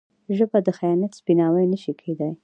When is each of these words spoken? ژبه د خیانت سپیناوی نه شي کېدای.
ژبه 0.37 0.59
د 0.63 0.67
خیانت 0.77 1.11
سپیناوی 1.19 1.65
نه 1.73 1.77
شي 1.83 1.93
کېدای. 2.01 2.31